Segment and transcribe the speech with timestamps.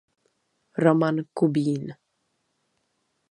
[0.83, 1.83] Roman Kubín.